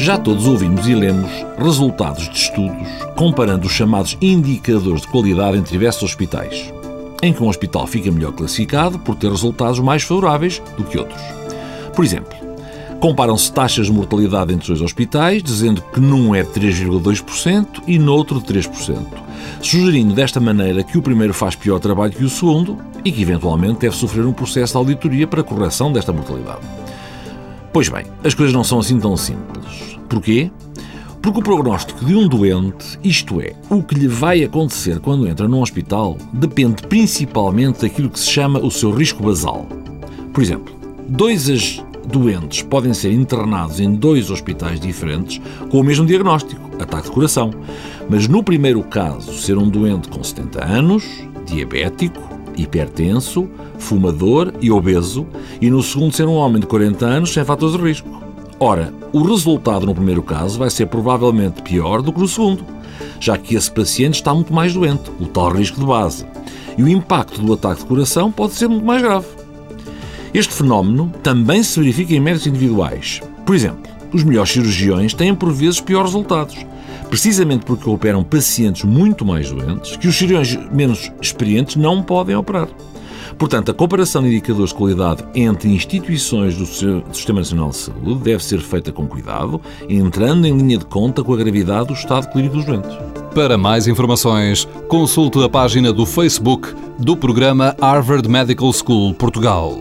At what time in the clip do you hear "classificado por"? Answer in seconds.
8.32-9.14